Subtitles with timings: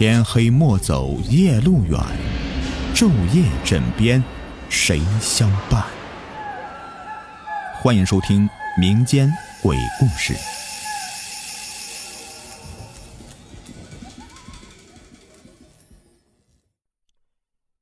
[0.00, 2.00] 天黑莫走夜路远，
[2.94, 4.24] 昼夜枕边
[4.70, 5.84] 谁相伴？
[7.74, 9.30] 欢迎收听民间
[9.62, 10.32] 鬼故事。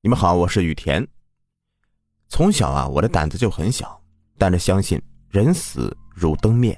[0.00, 1.06] 你们好，我是雨田。
[2.28, 4.02] 从小啊，我的胆子就很小，
[4.36, 5.00] 但是相信
[5.30, 6.76] 人死如灯灭。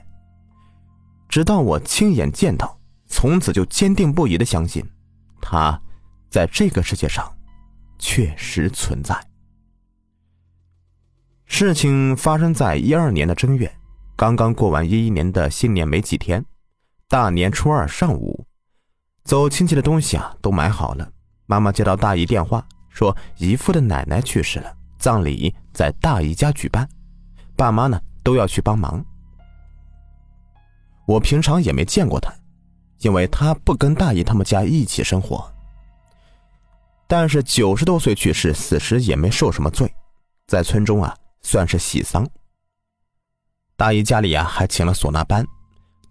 [1.30, 4.84] 直到我亲眼见到，从此就坚定不移的相信。
[5.40, 5.80] 他，
[6.28, 7.32] 在这个世界上，
[7.98, 9.18] 确实存在。
[11.46, 13.70] 事情发生在一二年的正月，
[14.16, 16.44] 刚刚过完一一年的新年没几天，
[17.08, 18.46] 大年初二上午，
[19.24, 21.10] 走亲戚的东西啊都买好了。
[21.46, 26.88] 妈妈接到大姨电话，说姨父的奶奶去世了，葬礼在大姨家举办，
[27.56, 29.04] 爸妈呢都要去帮忙。
[31.06, 32.32] 我平常也没见过他。
[33.00, 35.50] 因为他不跟大姨他们家一起生活，
[37.06, 39.90] 但是九十多岁去世，死时也没受什么罪，
[40.46, 42.28] 在村中啊算是喜丧。
[43.74, 45.46] 大姨家里啊还请了唢呐班，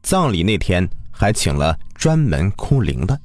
[0.01, 3.19] 葬礼那天还请了专门哭灵的。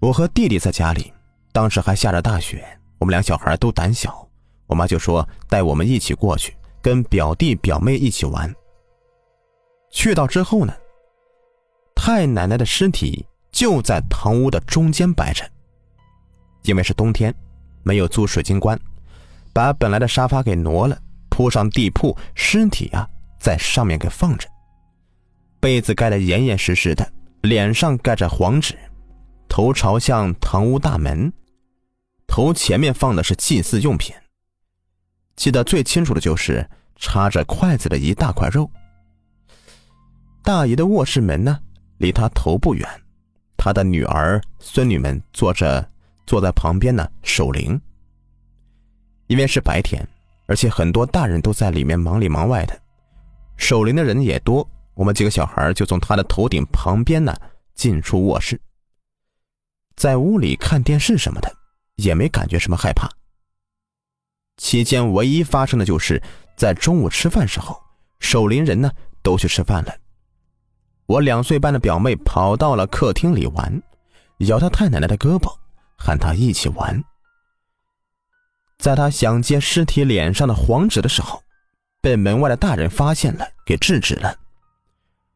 [0.00, 1.12] 我和弟弟在家里，
[1.52, 2.66] 当时还下着大雪，
[2.98, 4.26] 我们俩小孩都胆小，
[4.66, 8.50] 我妈就说带我们一起过去，跟表弟表妹一起玩。
[9.90, 10.72] 去到之后呢。
[12.00, 15.44] 太奶奶的尸体就在堂屋的中间摆着。
[16.62, 17.34] 因为是冬天，
[17.82, 18.78] 没有租水晶棺，
[19.52, 20.96] 把本来的沙发给挪了，
[21.28, 23.06] 铺上地铺，尸体啊
[23.40, 24.48] 在上面给放着，
[25.58, 28.78] 被子盖得严严实实的，脸上盖着黄纸，
[29.48, 31.32] 头朝向堂屋大门，
[32.28, 34.14] 头前面放的是祭祀用品。
[35.34, 36.64] 记得最清楚的就是
[36.96, 38.70] 插着筷子的一大块肉。
[40.44, 41.58] 大爷的卧室门呢？
[41.98, 42.88] 离他头不远，
[43.56, 45.88] 他的女儿、孙女们坐着，
[46.26, 47.80] 坐在旁边呢守灵。
[49.26, 50.06] 因为是白天，
[50.46, 52.80] 而且很多大人都在里面忙里忙外的，
[53.56, 54.68] 守灵的人也多。
[54.94, 57.32] 我们几个小孩就从他的头顶旁边呢
[57.74, 58.60] 进出卧室，
[59.94, 61.54] 在屋里看电视什么的，
[61.96, 63.08] 也没感觉什么害怕。
[64.56, 66.20] 期间唯一发生的就是
[66.56, 67.80] 在中午吃饭时候，
[68.18, 68.90] 守灵人呢
[69.22, 69.94] 都去吃饭了。
[71.08, 73.82] 我两岁半的表妹跑到了客厅里玩，
[74.40, 75.50] 咬她太奶奶的胳膊，
[75.96, 77.02] 喊她一起玩。
[78.76, 81.42] 在她想接尸体脸上的黄纸的时候，
[82.02, 84.36] 被门外的大人发现了，给制止了。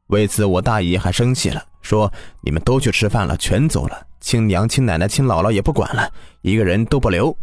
[0.09, 2.13] 为此，我大姨还生气了，说
[2.45, 6.13] ：“你们都去吃饭了，全走了，亲娘、亲奶奶、亲姥姥也不管了，
[6.43, 7.35] 一个人都不留。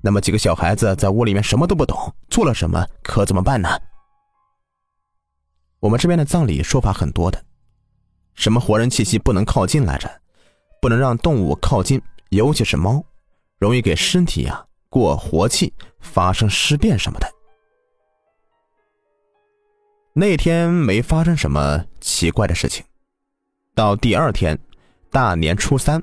[0.00, 3.68] 那么几个小孩子在屋里面什么都不懂，做了什么可怎么办呢？”
[5.80, 7.44] 我们这边的葬礼说法很多的。
[8.34, 10.10] 什么活人气息不能靠近来着？
[10.80, 13.02] 不能让动物靠近，尤其是猫，
[13.58, 17.26] 容易给身体呀过活气，发生尸变什么的。
[20.12, 22.84] 那天没发生什么奇怪的事情。
[23.74, 24.58] 到第二天，
[25.10, 26.02] 大年初三，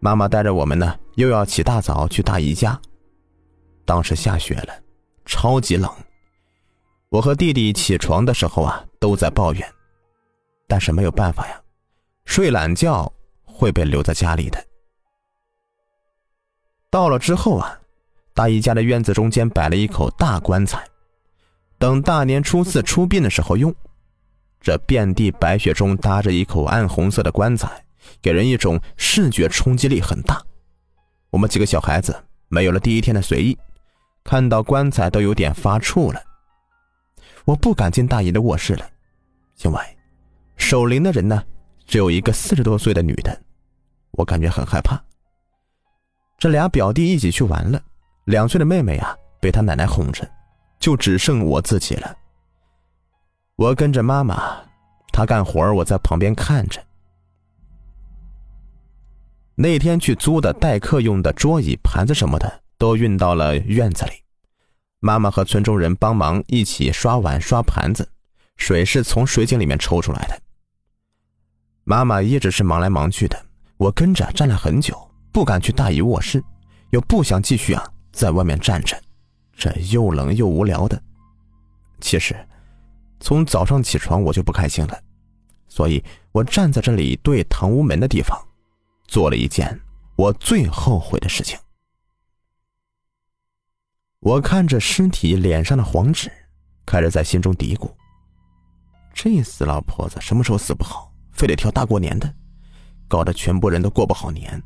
[0.00, 2.80] 妈妈带着我们呢，又要起大早去大姨家。
[3.84, 4.72] 当时下雪了，
[5.24, 5.90] 超级冷。
[7.10, 9.72] 我和弟弟起床的时候啊，都在抱怨。
[10.68, 11.60] 但是没有办法呀，
[12.26, 13.10] 睡懒觉
[13.44, 14.64] 会被留在家里的。
[16.90, 17.80] 到了之后啊，
[18.34, 20.86] 大姨家的院子中间摆了一口大棺材，
[21.78, 23.74] 等大年初四出殡的时候用。
[24.60, 27.84] 这遍地白雪中搭着一口暗红色的棺材，
[28.20, 30.42] 给人一种视觉冲击力很大。
[31.30, 32.14] 我们几个小孩子
[32.48, 33.56] 没有了第一天的随意，
[34.24, 36.20] 看到棺材都有点发怵了。
[37.44, 38.86] 我不敢进大姨的卧室了，
[39.62, 39.97] 因为。
[40.68, 41.42] 守灵的人呢，
[41.86, 43.40] 只有一个四十多岁的女的，
[44.10, 45.02] 我感觉很害怕。
[46.36, 47.82] 这俩表弟一起去玩了，
[48.26, 50.30] 两岁的妹妹啊被他奶奶哄着，
[50.78, 52.14] 就只剩我自己了。
[53.56, 54.62] 我跟着妈妈，
[55.10, 56.84] 她干活我在旁边看着。
[59.54, 64.10] 那天去租的待客用的桌椅、盘子什么的都运到了院子里，
[65.00, 68.06] 妈妈和村中人帮忙一起刷碗、刷盘子，
[68.58, 70.38] 水是从水井里面抽出来的。
[71.88, 73.46] 妈妈一直是忙来忙去的，
[73.78, 74.94] 我跟着站了很久，
[75.32, 76.44] 不敢去大姨卧室，
[76.90, 77.82] 又不想继续啊
[78.12, 78.94] 在外面站着，
[79.56, 81.02] 这又冷又无聊的。
[81.98, 82.36] 其实，
[83.20, 85.00] 从早上起床我就不开心了，
[85.66, 88.38] 所以我站在这里对堂屋门的地方，
[89.06, 89.80] 做了一件
[90.14, 91.58] 我最后悔的事情。
[94.20, 96.30] 我看着尸体脸上的黄纸，
[96.84, 97.90] 开始在心中嘀咕：
[99.14, 101.07] 这死老婆子什么时候死不好？
[101.38, 102.34] 非得挑大过年的，
[103.06, 104.60] 搞得全部人都过不好年。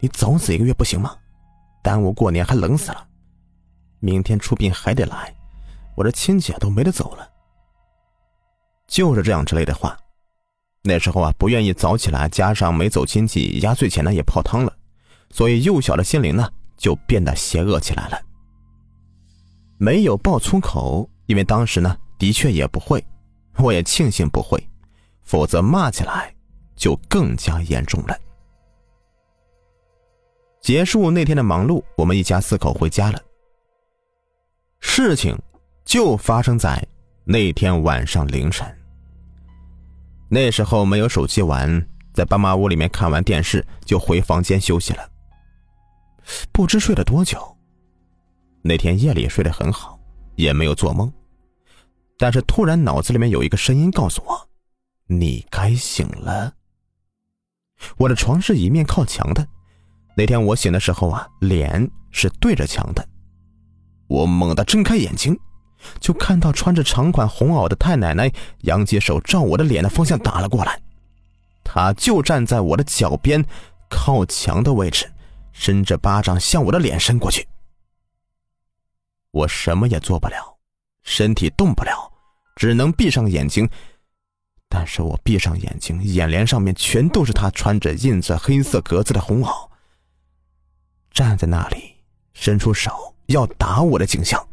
[0.00, 1.16] 你早死一个月不行吗？
[1.80, 3.06] 耽误过年还冷死了。
[4.00, 5.32] 明天出殡还得来，
[5.96, 7.30] 我这亲戚都没得走了。
[8.88, 9.96] 就是这样之类的话。
[10.82, 14.76] 那时候啊，不愿意早起来，加上没走亲戚，压岁钱呢也泡汤了，
[15.30, 18.20] 所以幼小的心灵呢就变得邪恶起来了。
[19.78, 23.04] 没有爆粗口，因为当时呢的确也不会，
[23.58, 24.60] 我也庆幸不会，
[25.24, 26.34] 否则骂起来
[26.76, 28.18] 就更加严重了。
[30.60, 33.20] 结束那天的忙碌，我们一家四口回家了。
[34.80, 35.36] 事情
[35.84, 36.80] 就发生在
[37.24, 38.66] 那天晚上凌晨。
[40.28, 41.84] 那时候没有手机玩，
[42.14, 45.08] 在爸妈屋里面看完电视就回房间休息了。
[46.52, 47.56] 不知睡了多久，
[48.62, 49.98] 那天夜里睡得很好，
[50.36, 51.12] 也没有做梦，
[52.16, 54.48] 但是突然脑子里面有一个声音告诉我
[55.20, 56.52] ：“你该醒了。”
[57.98, 59.46] 我的床是一面靠墙的。
[60.16, 63.06] 那天我醒的时候啊，脸是对着墙的。
[64.06, 65.36] 我猛地睁开眼睛，
[65.98, 68.30] 就看到穿着长款红袄的太奶奶
[68.60, 70.80] 扬起手照我的脸的方向打了过来。
[71.64, 73.42] 她就站在我的脚边，
[73.88, 75.10] 靠墙的位置，
[75.52, 77.48] 伸着巴掌向我的脸伸过去。
[79.30, 80.58] 我什么也做不了，
[81.02, 82.12] 身体动不了，
[82.56, 83.66] 只能闭上眼睛。
[84.74, 89.68] 但是我闭上眼睛，眼帘上面全都是他穿着印着黑色格子的红袄。
[91.10, 91.96] 站在那里，
[92.32, 94.48] 伸出手要打我的景象。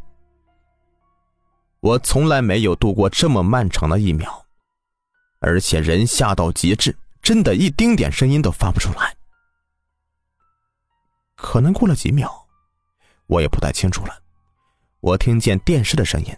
[1.79, 4.45] 我从来没有度过这么漫长的一秒，
[5.39, 9.15] 而且人吓到极致，真的一丁点声音都发不出来。
[11.37, 12.45] 可能过了几秒，
[13.27, 14.13] 我也不太清楚了。
[14.99, 16.35] 我听见电视的声音，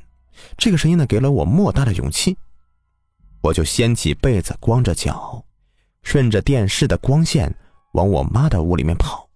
[0.56, 2.38] 这个声音呢给了我莫大的勇气，
[3.42, 5.44] 我就掀起被子，光着脚，
[6.04, 7.54] 顺着电视的光线
[7.94, 9.28] 往我妈的屋里面跑。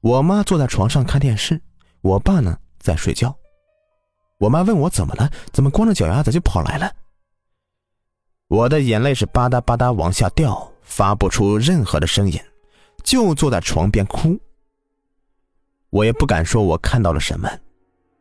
[0.00, 1.60] 我妈坐在床上看电视，
[2.00, 3.36] 我爸呢在睡觉。
[4.38, 6.92] 我妈问我怎么了，怎么光着脚丫子就跑来了？
[8.48, 12.40] 我的眼泪是吧嗒吧嗒往下掉，发不出任何的声音，
[13.02, 14.38] 就坐在床边哭。
[15.90, 17.48] 我也不敢说我看到了什么，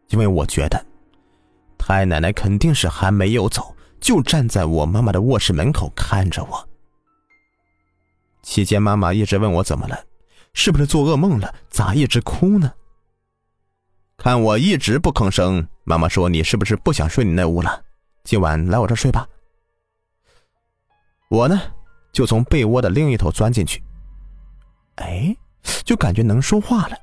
[0.10, 0.86] 因为我觉得
[1.78, 6.68] 太奶奶肯定是还没有走，就站在我妈妈的卧室门口看着我。
[8.42, 9.98] 期间，妈妈一直问我怎么了。
[10.54, 11.56] 是不是做噩梦了？
[11.70, 12.74] 咋一直哭呢？
[14.18, 17.82] 看我一直不吭声，妈妈说：“你是不是不想睡你那屋了？
[18.26, 19.26] 今晚来我这睡吧。”
[21.32, 21.58] 我呢，
[22.12, 23.82] 就从被窝的另一头钻进去。
[24.96, 25.34] 哎，
[25.86, 26.98] 就感觉能说话了。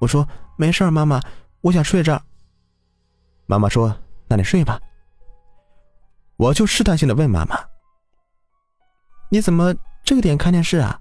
[0.00, 0.26] 我说
[0.58, 1.20] ：“没事妈妈，
[1.60, 2.20] 我想睡这儿。”
[3.46, 3.96] 妈妈说
[4.26, 4.80] ：“那你睡吧。”
[6.42, 7.56] 我就试探性的问妈妈
[9.30, 9.72] ：“你怎么
[10.02, 11.00] 这个点看电视啊？”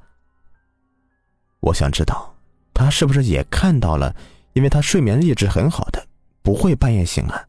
[1.61, 2.35] 我想知道，
[2.75, 4.15] 他是不是也看到了？
[4.53, 6.05] 因为他睡眠一直很好的，
[6.43, 7.47] 不会半夜醒了。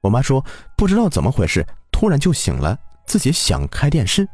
[0.00, 0.44] 我妈说
[0.76, 2.76] 不知道怎么回事，突然就醒了，
[3.06, 4.28] 自己想开电视。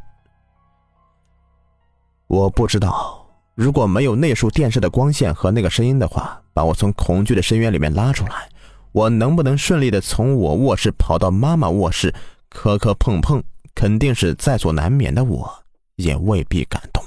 [2.27, 8.49] 我不知道，如果没有那束电视的光线和那个声音的话，把我从恐惧的深渊里面拉出来，
[8.95, 12.15] 我能不能顺利的从我卧室跑到妈妈卧室？
[12.49, 13.43] 磕磕碰碰，
[13.75, 15.53] 肯定是在所难免的，我
[15.97, 17.03] 也未必敢动。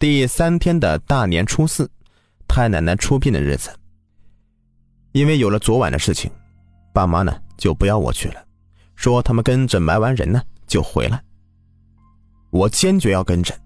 [0.00, 1.88] 第三天的大年初四，
[2.48, 3.70] 太奶奶出殡的日子。
[5.12, 6.28] 因为有了昨晚的事情，
[6.92, 8.44] 爸妈呢就不要我去了，
[8.96, 11.22] 说他们跟着埋完人呢就回来。
[12.50, 13.56] 我坚决要跟着，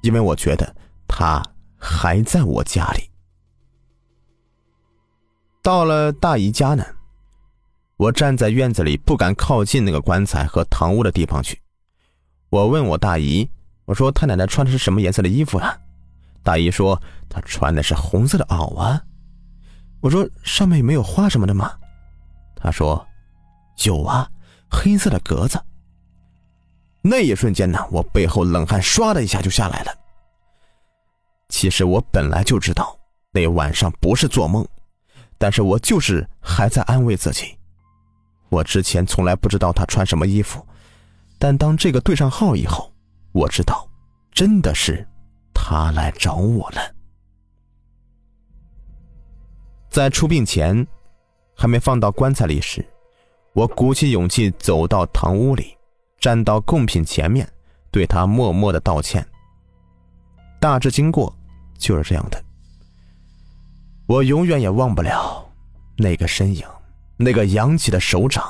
[0.00, 0.74] 因为我觉得
[1.06, 1.42] 他
[1.76, 3.11] 还在我家里。
[5.62, 6.84] 到了大姨家呢，
[7.96, 11.60] 我站在院子里不敢靠近那个棺材和堂屋的地方去。
[12.50, 13.48] 我问我大姨。
[13.84, 15.76] 我说：“太奶奶穿的是什么颜色的衣服啊？”
[16.42, 19.02] 大姨说：“她穿的是红色的袄啊。”
[20.00, 21.72] 我说：“上面没有花什么的吗？”
[22.54, 23.04] 她说
[23.84, 24.30] ：“有啊，
[24.70, 25.60] 黑色的格子。”
[27.02, 29.92] 那一瞬间呢，我背后冷汗唰的一下就下来了。
[31.48, 32.96] 其实我本来就知道
[33.32, 34.66] 那晚上不是做梦，
[35.42, 37.58] 但是我就是还在安慰自己。
[38.48, 40.64] 我之前从来不知道他穿什么衣服，
[41.36, 42.88] 但当这个对上号以后。
[43.32, 43.88] 我知道，
[44.30, 45.04] 真的是
[45.52, 46.94] 他来找我了。
[49.88, 50.86] 在出殡前，
[51.56, 52.86] 还没放到棺材里时，
[53.52, 55.76] 我鼓起勇气走到堂屋里，
[56.20, 57.50] 站到贡品前面，
[57.90, 59.26] 对他默默的道歉。
[60.60, 61.34] 大致经过
[61.78, 62.40] 就是这样的。
[64.12, 65.50] 我永远也忘不了
[65.96, 66.62] 那个身影，
[67.16, 68.44] 那个扬起的手掌。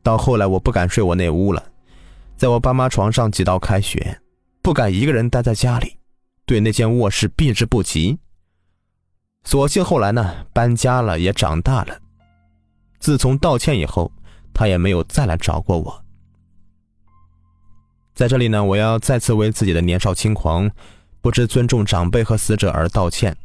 [0.00, 1.60] 到后来，我不敢睡我那屋了。
[2.36, 4.20] 在我爸妈床上挤到开学，
[4.62, 5.96] 不敢一个人待在家里，
[6.46, 8.16] 对那间卧室避之不及。
[9.42, 11.98] 所幸后来呢，搬家了，也长大了。
[13.00, 14.12] 自从道歉以后，
[14.54, 16.04] 他也没有再来找过我。
[18.14, 20.70] 在这里呢，我要再次为自己的年少轻狂、
[21.20, 23.36] 不知尊重长辈和死者而道歉，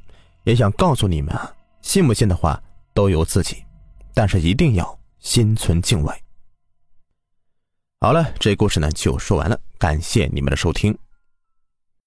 [0.47, 2.63] 也想告诉你们啊，信不信的话
[2.93, 3.65] 都由自己，
[4.13, 6.23] 但是一定要心存敬畏。
[7.99, 10.97] 好了，这故事呢就说完了，感谢你们的收听。